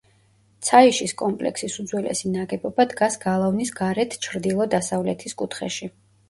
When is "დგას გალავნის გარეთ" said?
2.95-4.17